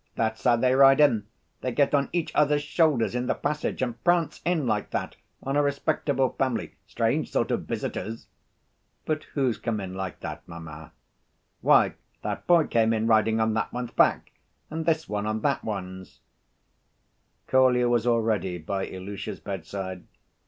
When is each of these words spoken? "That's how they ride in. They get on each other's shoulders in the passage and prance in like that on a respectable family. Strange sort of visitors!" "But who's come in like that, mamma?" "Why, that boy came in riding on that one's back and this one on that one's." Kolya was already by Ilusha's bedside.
"That's 0.15 0.43
how 0.43 0.55
they 0.55 0.73
ride 0.73 0.99
in. 0.99 1.27
They 1.61 1.71
get 1.71 1.93
on 1.93 2.09
each 2.11 2.31
other's 2.33 2.63
shoulders 2.63 3.13
in 3.13 3.27
the 3.27 3.35
passage 3.35 3.83
and 3.83 4.03
prance 4.03 4.41
in 4.43 4.65
like 4.65 4.89
that 4.89 5.15
on 5.43 5.55
a 5.55 5.61
respectable 5.61 6.29
family. 6.39 6.73
Strange 6.87 7.31
sort 7.31 7.51
of 7.51 7.65
visitors!" 7.67 8.25
"But 9.05 9.25
who's 9.35 9.59
come 9.59 9.79
in 9.79 9.93
like 9.93 10.21
that, 10.21 10.41
mamma?" 10.47 10.93
"Why, 11.61 11.93
that 12.23 12.47
boy 12.47 12.65
came 12.65 12.93
in 12.93 13.05
riding 13.05 13.39
on 13.39 13.53
that 13.53 13.71
one's 13.71 13.91
back 13.91 14.31
and 14.71 14.87
this 14.87 15.07
one 15.07 15.27
on 15.27 15.41
that 15.41 15.63
one's." 15.63 16.21
Kolya 17.45 17.87
was 17.87 18.07
already 18.07 18.57
by 18.57 18.87
Ilusha's 18.87 19.39
bedside. 19.39 20.05